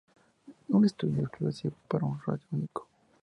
[0.75, 2.81] Un estudio exclusivo para una radio única.